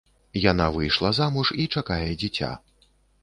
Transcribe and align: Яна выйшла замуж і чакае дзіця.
Яна 0.51 0.65
выйшла 0.77 1.11
замуж 1.17 1.47
і 1.63 1.67
чакае 1.81 2.09
дзіця. 2.21 2.51